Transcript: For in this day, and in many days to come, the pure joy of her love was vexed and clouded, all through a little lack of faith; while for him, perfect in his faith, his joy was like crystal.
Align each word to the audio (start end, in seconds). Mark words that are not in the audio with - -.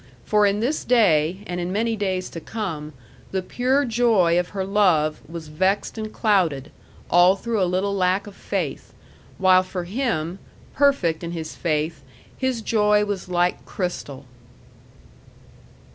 For 0.25 0.47
in 0.47 0.61
this 0.61 0.83
day, 0.83 1.43
and 1.45 1.59
in 1.59 1.71
many 1.71 1.95
days 1.95 2.27
to 2.31 2.39
come, 2.39 2.93
the 3.29 3.43
pure 3.43 3.85
joy 3.85 4.39
of 4.39 4.49
her 4.49 4.65
love 4.65 5.21
was 5.29 5.47
vexed 5.47 5.95
and 5.95 6.11
clouded, 6.11 6.71
all 7.11 7.35
through 7.35 7.61
a 7.61 7.69
little 7.69 7.93
lack 7.93 8.25
of 8.25 8.33
faith; 8.35 8.93
while 9.37 9.61
for 9.61 9.83
him, 9.83 10.39
perfect 10.73 11.23
in 11.23 11.33
his 11.33 11.55
faith, 11.55 12.01
his 12.35 12.63
joy 12.63 13.05
was 13.05 13.29
like 13.29 13.63
crystal. 13.65 14.25